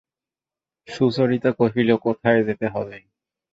[0.87, 2.97] সুচরিতা কহিল, কোথায় যেতে হবে?